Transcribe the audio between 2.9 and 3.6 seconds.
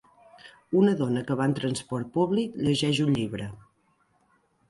un llibre.